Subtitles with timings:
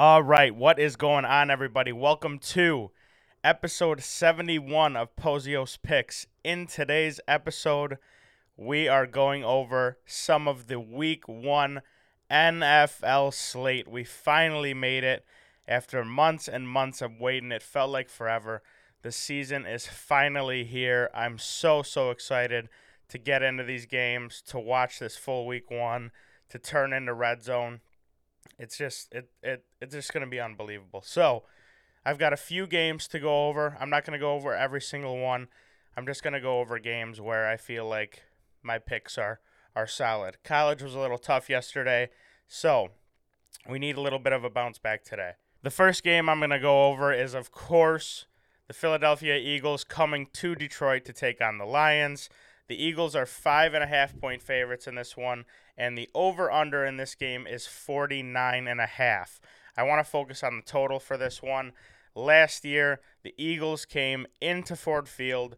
[0.00, 1.90] All right, what is going on, everybody?
[1.90, 2.92] Welcome to
[3.42, 6.28] episode 71 of Pozios Picks.
[6.44, 7.98] In today's episode,
[8.56, 11.82] we are going over some of the week one
[12.30, 13.88] NFL slate.
[13.88, 15.24] We finally made it
[15.66, 17.50] after months and months of waiting.
[17.50, 18.62] It felt like forever.
[19.02, 21.10] The season is finally here.
[21.12, 22.68] I'm so, so excited
[23.08, 26.12] to get into these games, to watch this full week one,
[26.50, 27.80] to turn into red zone
[28.58, 31.02] it's just it it it's just going to be unbelievable.
[31.04, 31.44] So,
[32.04, 33.76] I've got a few games to go over.
[33.80, 35.48] I'm not going to go over every single one.
[35.96, 38.22] I'm just going to go over games where I feel like
[38.62, 39.40] my picks are
[39.76, 40.38] are solid.
[40.42, 42.10] College was a little tough yesterday,
[42.46, 42.88] so
[43.68, 45.32] we need a little bit of a bounce back today.
[45.62, 48.26] The first game I'm going to go over is, of course,
[48.68, 52.28] the Philadelphia Eagles coming to Detroit to take on the Lions.
[52.68, 55.44] The Eagles are five and a half point favorites in this one,
[55.76, 59.40] and the over under in this game is 49 and a half.
[59.76, 61.72] I want to focus on the total for this one.
[62.14, 65.56] Last year, the Eagles came into Ford Field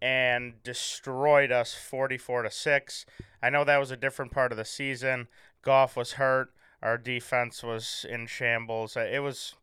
[0.00, 3.06] and destroyed us 44 to 6.
[3.42, 5.28] I know that was a different part of the season.
[5.62, 8.96] Goff was hurt, our defense was in shambles.
[8.96, 9.54] It was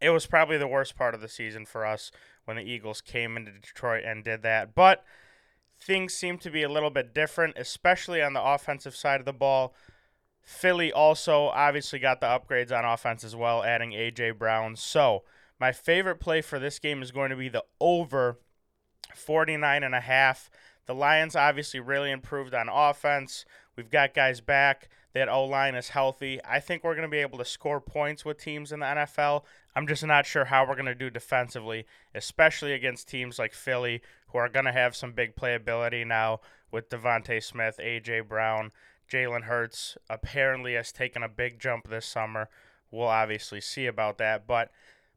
[0.00, 2.12] it was probably the worst part of the season for us
[2.44, 4.74] when the Eagles came into Detroit and did that.
[4.74, 5.04] But
[5.80, 9.32] things seem to be a little bit different, especially on the offensive side of the
[9.32, 9.74] ball.
[10.42, 14.32] Philly also obviously got the upgrades on offense as well, adding A.J.
[14.32, 14.76] Brown.
[14.76, 15.24] So,
[15.60, 18.38] my favorite play for this game is going to be the over
[19.14, 20.50] 49 and a half.
[20.88, 23.44] The Lions obviously really improved on offense.
[23.76, 24.88] We've got guys back.
[25.12, 26.40] That O line is healthy.
[26.44, 29.44] I think we're going to be able to score points with teams in the NFL.
[29.76, 34.00] I'm just not sure how we're going to do defensively, especially against teams like Philly,
[34.28, 38.20] who are going to have some big playability now with DeVonta Smith, A.J.
[38.20, 38.72] Brown.
[39.10, 42.48] Jalen Hurts apparently has taken a big jump this summer.
[42.90, 44.46] We'll obviously see about that.
[44.46, 44.70] But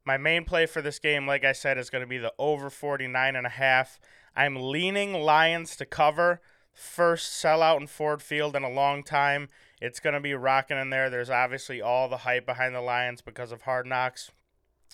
[0.04, 2.70] my main play for this game, like I said, is going to be the over
[2.70, 4.00] 49 and a half.
[4.36, 6.42] I'm leaning Lions to cover.
[6.74, 9.50] First sellout in Ford Field in a long time.
[9.82, 11.10] It's going to be rocking in there.
[11.10, 14.32] There's obviously all the hype behind the Lions because of Hard Knocks.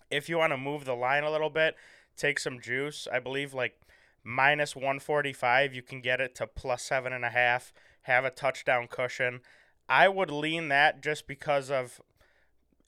[0.09, 1.76] If you want to move the line a little bit,
[2.16, 3.08] take some juice.
[3.12, 3.81] I believe like
[4.24, 8.88] minus 145, you can get it to plus seven and a half, have a touchdown
[8.88, 9.42] cushion.
[9.90, 12.02] I would lean that just because of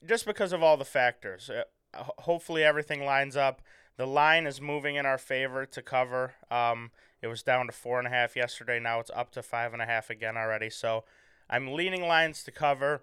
[0.06, 1.50] just because of all the factors.
[1.50, 3.60] Uh, hopefully everything lines up.
[3.96, 6.34] The line is moving in our favor to cover.
[6.50, 6.90] Um,
[7.22, 8.80] it was down to four and a half yesterday.
[8.80, 10.70] Now it's up to five and a half again already.
[10.70, 11.04] So
[11.48, 13.02] I'm leaning Lions to cover.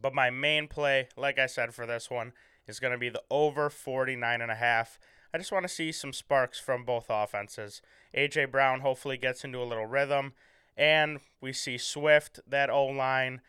[0.00, 2.32] But my main play, like I said for this one,
[2.66, 4.98] is going to be the over 49 and a half.
[5.32, 7.82] I just want to see some sparks from both offenses.
[8.16, 10.32] AJ Brown hopefully gets into a little rhythm,
[10.76, 13.40] and we see Swift, that O line,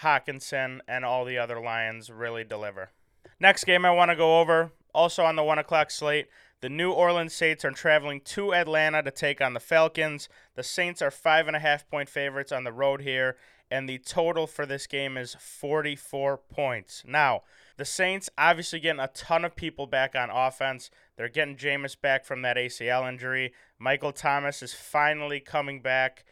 [0.00, 2.90] Hockenson, and all the other Lions really deliver.
[3.38, 6.28] Next game I want to go over, also on the one o'clock slate.
[6.60, 10.28] The New Orleans Saints are traveling to Atlanta to take on the Falcons.
[10.56, 13.36] The Saints are five and a half point favorites on the road here,
[13.70, 17.02] and the total for this game is 44 points.
[17.06, 17.42] Now,
[17.78, 20.90] the Saints obviously getting a ton of people back on offense.
[21.16, 23.54] They're getting Jameis back from that ACL injury.
[23.78, 26.24] Michael Thomas is finally coming back.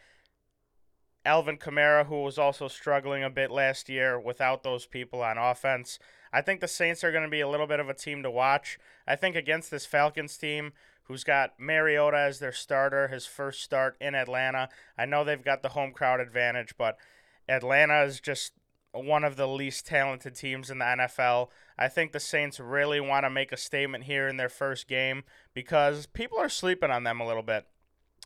[1.25, 5.97] Alvin Kamara, who was also struggling a bit last year without those people on offense.
[6.31, 8.31] I think the Saints are going to be a little bit of a team to
[8.31, 8.77] watch.
[9.07, 10.73] I think against this Falcons team,
[11.03, 14.69] who's got Mariota as their starter, his first start in Atlanta.
[14.97, 16.97] I know they've got the home crowd advantage, but
[17.47, 18.53] Atlanta is just
[18.91, 21.49] one of the least talented teams in the NFL.
[21.77, 25.23] I think the Saints really want to make a statement here in their first game
[25.53, 27.65] because people are sleeping on them a little bit.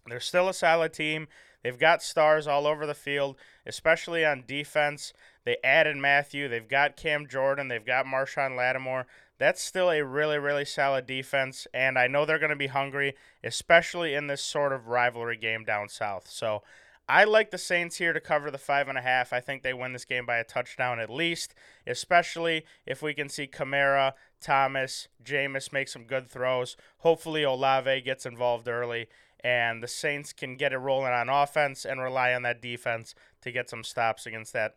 [0.06, 1.28] They're still a solid team.
[1.64, 5.14] They've got stars all over the field, especially on defense.
[5.46, 6.48] They added Mathieu.
[6.48, 7.68] They've got Cam Jordan.
[7.70, 9.08] They've got Marshon Lattimore.
[9.40, 13.16] That's still a really, really solid defense, and I know they're going to be hungry,
[13.44, 16.30] especially in this sort of rivalry game down south.
[16.30, 16.62] So
[17.10, 19.34] I like the Saints here to cover the five and a half.
[19.34, 21.54] I think they win this game by a touchdown at least,
[21.86, 26.78] especially if we can see Kamara, Thomas, Jameis make some good throws.
[27.00, 29.10] Hopefully, Olave gets involved early,
[29.44, 33.52] and the Saints can get it rolling on offense and rely on that defense to
[33.52, 34.76] get some stops against that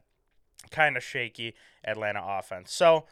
[0.71, 1.55] kind of shaky
[1.85, 2.73] Atlanta offense.
[2.73, 3.07] So,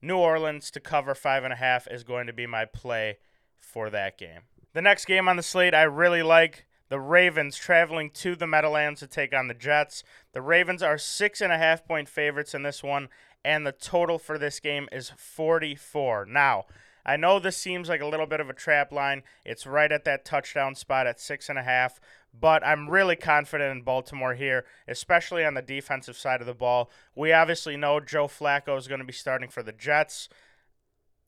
[0.00, 3.18] New Orleans to cover five and a half is going to be my play
[3.58, 4.42] for that game.
[4.72, 9.00] The next game on the slate I really like the Ravens traveling to the Meadowlands
[9.00, 10.02] to take on the Jets.
[10.32, 13.08] The Ravens are six and a half point favorites in this one,
[13.44, 16.26] and the total for this game is 44.
[16.26, 16.66] Now,
[17.04, 19.22] I know this seems like a little bit of a trap line.
[19.44, 22.00] It's right at that touchdown spot at six and a half,
[22.38, 26.90] but I'm really confident in Baltimore here, especially on the defensive side of the ball.
[27.14, 30.28] We obviously know Joe Flacco is going to be starting for the Jets.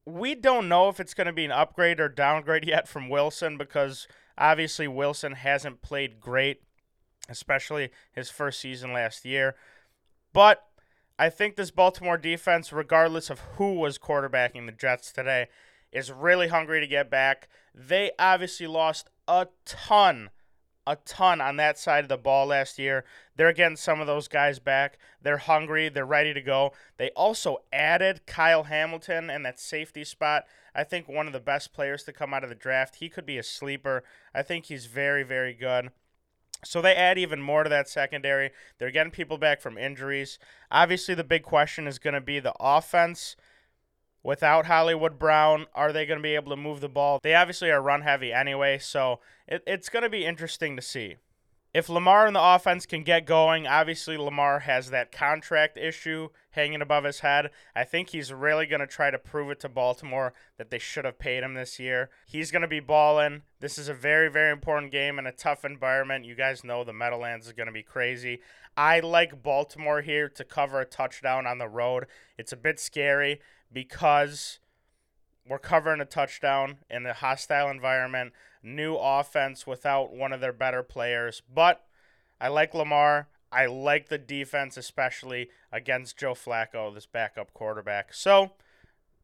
[0.05, 3.57] We don't know if it's going to be an upgrade or downgrade yet from Wilson
[3.57, 4.07] because
[4.37, 6.63] obviously Wilson hasn't played great,
[7.29, 9.57] especially his first season last year.
[10.33, 10.65] But
[11.21, 15.49] I think this Baltimore defense, regardless of who was quarterbacking the Jets today,
[15.93, 17.51] is really hungry to get back.
[17.75, 20.31] They obviously lost a ton,
[20.87, 23.05] a ton on that side of the ball last year.
[23.37, 24.99] They're getting some of those guys back.
[25.21, 25.91] They're hungry.
[25.91, 26.73] They're ready to go.
[26.97, 30.45] They also added Kyle Hamilton in that safety spot.
[30.75, 32.97] I think one of the best players to come out of the draft.
[32.97, 34.05] He could be a sleeper.
[34.35, 35.91] I think he's very, very good.
[36.65, 38.51] So they add even more to that secondary.
[38.79, 40.39] They're getting people back from injuries.
[40.71, 43.37] Obviously, the big question is going to be the offense.
[44.23, 47.21] Without Hollywood Brown, are they going to be able to move the ball?
[47.23, 51.17] They obviously are run heavy anyway, so it, it's going to be interesting to see
[51.73, 56.83] if Lamar and the offense can get going, obviously Lamar has that contract issue hanging
[56.83, 57.51] above his head.
[57.77, 61.05] I think he's really going to try to prove it to Baltimore that they should
[61.05, 62.11] have paid him this year.
[62.27, 63.43] He's going to be balling.
[63.61, 66.25] This is a very, very important game in a tough environment.
[66.25, 68.41] You guys know the Meadowlands is going to be crazy.
[68.77, 72.07] I like Baltimore here to cover a touchdown on the road.
[72.37, 73.41] It's a bit scary
[73.73, 74.59] because
[75.49, 78.33] we're covering a touchdown in a hostile environment
[78.63, 81.43] new offense without one of their better players.
[81.53, 81.85] But
[82.41, 83.29] I like Lamar.
[83.53, 88.15] I like the defense, especially against Joe Flacco, this backup quarterback.
[88.15, 88.53] So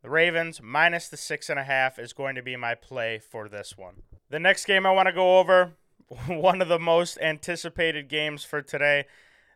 [0.03, 3.49] the Ravens minus the six and a half is going to be my play for
[3.49, 4.03] this one.
[4.31, 5.73] The next game I want to go over,
[6.27, 9.07] one of the most anticipated games for today.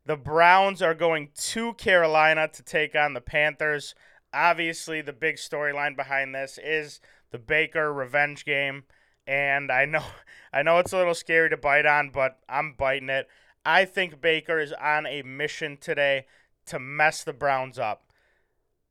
[0.06, 3.94] The Browns are going to Carolina to take on the Panthers.
[4.32, 7.00] Obviously, the big storyline behind this is
[7.30, 8.84] the Baker revenge game
[9.30, 10.04] and I know
[10.52, 13.28] I know it's a little scary to bite on, but I'm biting it.
[13.64, 16.26] I think Baker is on a mission today
[16.66, 18.02] to mess the Browns up.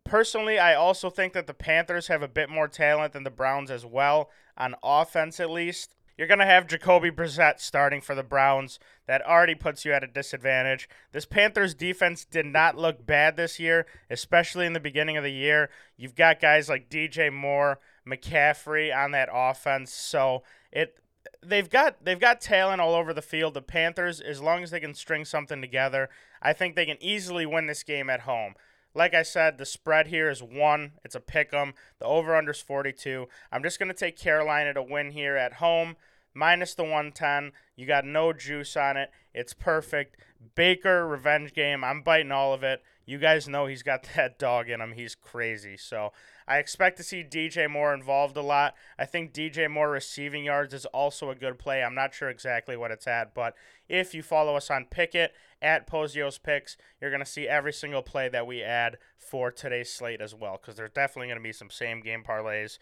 [0.05, 3.69] Personally, I also think that the Panthers have a bit more talent than the Browns
[3.69, 5.95] as well, on offense at least.
[6.19, 8.77] You're going to have Jacoby Brissett starting for the Browns.
[9.07, 10.89] That already puts you at a disadvantage.
[11.13, 15.31] This Panthers defense did not look bad this year, especially in the beginning of the
[15.31, 15.69] year.
[15.95, 19.93] You've got guys like DJ Moore, McCaffrey on that offense.
[19.93, 20.43] So
[20.73, 20.99] it
[21.41, 23.53] they've got they've got talent all over the field.
[23.53, 26.09] The Panthers, as long as they can string something together,
[26.41, 28.55] I think they can easily win this game at home.
[28.93, 30.93] Like I said, the spread here is one.
[31.05, 31.73] It's a pick 'em.
[31.99, 33.27] The over under is 42.
[33.51, 35.95] I'm just going to take Carolina to win here at home,
[36.33, 37.51] minus the 110.
[37.75, 39.09] You got no juice on it.
[39.33, 40.17] It's perfect.
[40.55, 41.83] Baker revenge game.
[41.83, 42.81] I'm biting all of it.
[43.05, 44.93] You guys know he's got that dog in him.
[44.93, 45.77] He's crazy.
[45.77, 46.11] So
[46.47, 48.73] I expect to see DJ Moore involved a lot.
[48.97, 51.83] I think DJ Moore receiving yards is also a good play.
[51.83, 53.53] I'm not sure exactly what it's at, but
[53.87, 55.29] if you follow us on Pikkit
[55.61, 59.91] at Pozios Picks, you're going to see every single play that we add for today's
[59.91, 62.79] slate as well, because there's definitely going to be some same game parlays,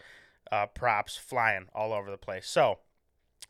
[0.50, 2.48] uh, props flying all over the place.
[2.48, 2.78] So,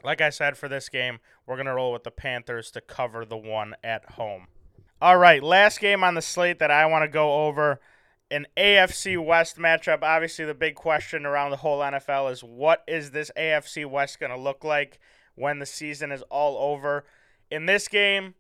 [0.03, 3.25] like I said, for this game, we're going to roll with the Panthers to cover
[3.25, 4.47] the one at home.
[5.01, 7.81] All right, last game on the slate that I want to go over
[8.31, 10.03] an AFC West matchup.
[10.03, 14.33] Obviously, the big question around the whole NFL is what is this AFC West going
[14.33, 14.99] to look like
[15.35, 17.05] when the season is all over?
[17.51, 18.35] In this game,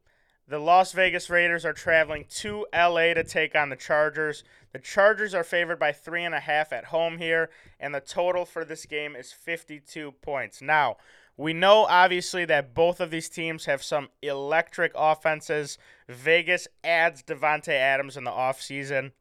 [0.49, 4.44] the Las Vegas Raiders are traveling to LA to take on the Chargers.
[4.72, 8.44] The Chargers are favored by three and a half at home here, and the total
[8.44, 10.62] for this game is 52 points.
[10.62, 10.96] Now,
[11.38, 15.78] we know obviously that both of these teams have some electric offenses.
[16.08, 19.12] Vegas adds Davante Adams in the offseason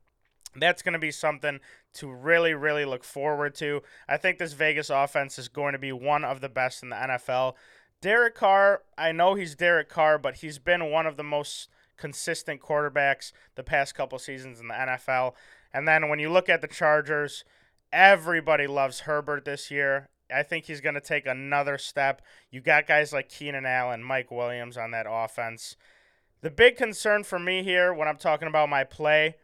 [0.59, 1.59] that's going to be something
[1.93, 3.81] to really, really look forward to.
[4.07, 6.95] I think this Vegas offense is going to be one of the best in the
[6.95, 7.53] NFL.
[8.01, 12.61] Derek Carr, I know he's Derek Carr, but he's been one of the most consistent
[12.61, 15.33] quarterbacks the past couple seasons in the NFL.
[15.73, 17.43] And then when you look at the Chargers,
[17.91, 20.09] everybody loves Herbert this year.
[20.33, 22.21] I think he's going to take another step.
[22.51, 25.75] You got guys like Keenan Allen, Mike Williams on that offense.
[26.41, 29.35] The big concern for me here when I'm talking about my play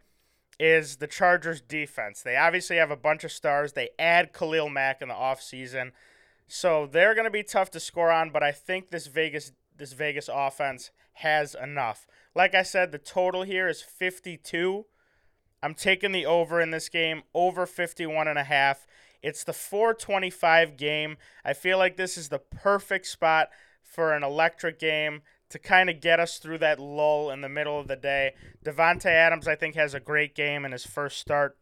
[0.60, 2.22] is the Chargers defense.
[2.22, 3.72] They obviously have a bunch of stars.
[3.72, 5.92] They add Khalil Mack in the offseason.
[6.46, 9.92] So they're going to be tough to score on, but I think this Vegas this
[9.92, 12.06] Vegas offense has enough.
[12.34, 14.86] Like I said, the total here is 52.
[15.62, 18.86] I'm taking the over in this game, over 51 and a half.
[19.24, 21.16] It's the 425 game.
[21.46, 23.48] I feel like this is the perfect spot
[23.82, 27.80] for an electric game to kind of get us through that lull in the middle
[27.80, 28.34] of the day.
[28.62, 31.56] Davante Adams, I think, has a great game in his first start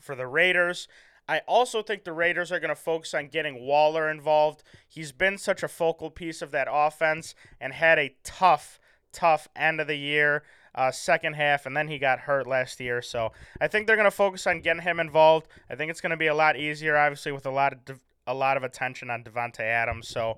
[0.00, 0.88] for the Raiders.
[1.28, 4.64] I also think the Raiders are going to focus on getting Waller involved.
[4.88, 8.80] He's been such a focal piece of that offense and had a tough,
[9.12, 10.42] tough end of the year,
[10.78, 13.02] uh, second half, and then he got hurt last year.
[13.02, 15.48] So I think they're going to focus on getting him involved.
[15.68, 18.00] I think it's going to be a lot easier, obviously, with a lot of de-
[18.28, 20.06] a lot of attention on Davante Adams.
[20.06, 20.36] So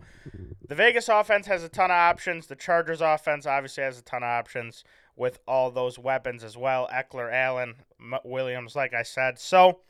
[0.66, 2.46] the Vegas offense has a ton of options.
[2.46, 4.84] The Chargers offense obviously has a ton of options
[5.16, 6.88] with all those weapons as well.
[6.92, 9.40] Ekeler, Allen, M- Williams, like I said.
[9.40, 9.80] So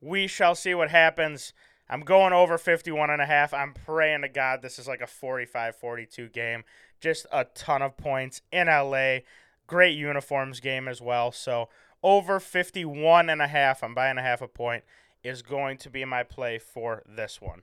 [0.00, 1.52] we shall see what happens.
[1.88, 3.52] I'm going over 51 and a half.
[3.52, 6.64] I'm praying to God this is like a 45-42 game.
[7.00, 9.18] Just a ton of points in LA.
[9.66, 11.32] Great uniforms game as well.
[11.32, 11.68] So
[12.02, 14.84] over 51 and a half, I'm buying a half a point
[15.24, 17.62] is going to be my play for this one.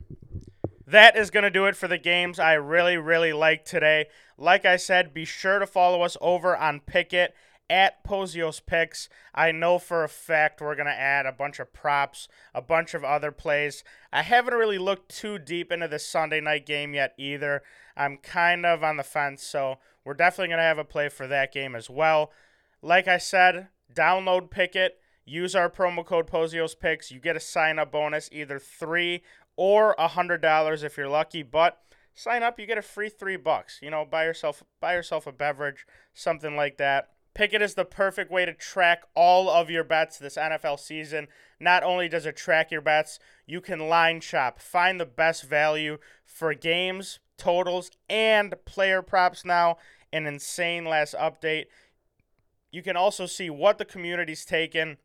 [0.86, 4.08] That is going to do it for the games I really, really like today.
[4.38, 7.30] Like I said, be sure to follow us over on Pikkit
[7.70, 9.08] at Pozios Picks.
[9.34, 12.94] I know for a fact we're going to add a bunch of props, a bunch
[12.94, 13.84] of other plays.
[14.12, 17.64] I haven't really looked too deep into the Sunday night game yet either.
[17.96, 21.28] I'm kind of on the fence, so we're definitely going to have a play for
[21.28, 22.32] that game as well.
[22.82, 24.90] Like I said, download Pikkit.
[25.26, 27.12] Use our promo code Pozios Picks.
[27.12, 29.24] You get a sign up bonus, either three
[29.56, 31.44] or a hundred dollars if you're lucky.
[31.44, 31.80] But
[32.14, 33.80] sign up, you get a free three bucks.
[33.82, 37.10] You know, buy yourself buy yourself a beverage, something like that.
[37.36, 41.28] Pikkit is the perfect way to track all of your bets this NFL season.
[41.64, 45.98] Not only does it track your bets, you can line shop, find the best value
[46.26, 49.78] for games, totals, and player props now.
[50.12, 51.66] An insane last update.
[52.72, 54.98] You can also see what the community's taken,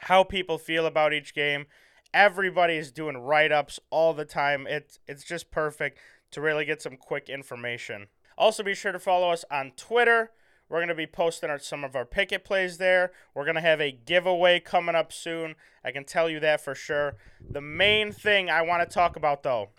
[0.00, 1.66] how people feel about each game.
[2.12, 4.66] Everybody is doing write ups all the time.
[4.68, 5.98] It's, it's just perfect
[6.30, 8.06] to really get some quick information.
[8.38, 10.30] Also, be sure to follow us on Twitter
[10.68, 13.12] we're going to be posting our, some of our Pikkit plays there.
[13.34, 15.56] We're going to have a giveaway coming up soon.
[15.84, 17.16] I can tell you that for sure.
[17.48, 19.70] The main thing I want to talk about, though,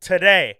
[0.00, 0.58] today,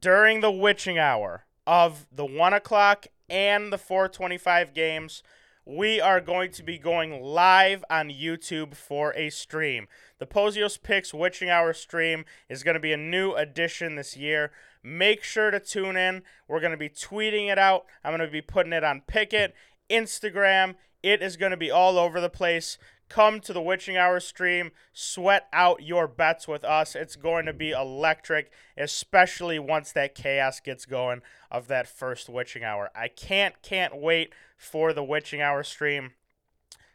[0.00, 5.22] during the witching hour of the 1 o'clock and the 425 games,
[5.66, 9.88] we are going to be going live on YouTube for a stream.
[10.20, 14.52] The Pozios Picks Witching Hour stream is going to be a new addition this year.
[14.84, 16.22] Make sure to tune in.
[16.46, 17.84] We're going to be tweeting it out.
[18.04, 19.52] I'm going to be putting it on Pikkit,
[19.90, 20.76] Instagram.
[21.02, 22.78] It is going to be all over the place.
[23.08, 26.96] Come to the Witching Hour stream, sweat out your bets with us.
[26.96, 32.64] It's going to be electric, especially once that chaos gets going of that first Witching
[32.64, 32.90] Hour.
[32.96, 36.12] I can't, can't wait for the Witching Hour stream.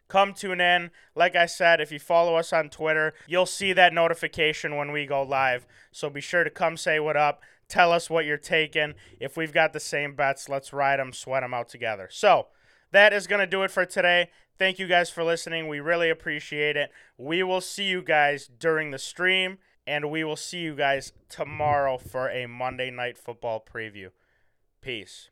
[0.10, 0.92] Come tune in.
[1.16, 5.06] Like I said, if you follow us on Twitter, you'll see that notification when we
[5.06, 5.66] go live.
[5.94, 7.42] So be sure to come say what up.
[7.70, 8.96] Tell us what you're taking.
[9.22, 12.10] If we've got the same bets, let's ride them, sweat them out together.
[12.12, 12.48] So
[12.92, 14.30] that is going to do it for today.
[14.60, 15.68] Thank you guys for listening.
[15.68, 16.92] We really appreciate it.
[17.18, 19.58] We will see you guys during the stream,
[19.88, 24.10] and we will see you guys tomorrow for a Monday Night Football preview.
[24.80, 25.32] Peace.